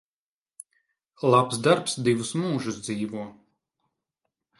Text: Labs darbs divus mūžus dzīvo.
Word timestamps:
Labs 1.35 1.59
darbs 1.67 1.97
divus 2.07 2.31
mūžus 2.45 2.79
dzīvo. 2.87 3.27